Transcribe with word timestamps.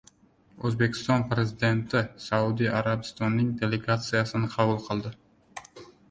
O‘zbekiston 0.67 1.25
Prezidenti 1.33 1.99
Saudiya 2.23 2.71
Arabistonining 2.79 3.51
delegatsiyasini 3.59 4.49
qabul 4.55 4.81
qildi 4.87 5.13